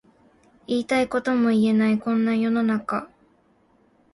[0.65, 3.07] 言いたいことも言えないこんな世の中